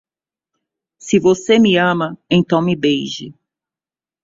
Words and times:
Se 0.97 1.19
você 1.19 1.59
me 1.59 1.77
ama, 1.77 2.17
então 2.27 2.59
me 2.59 2.75
beije 2.75 3.35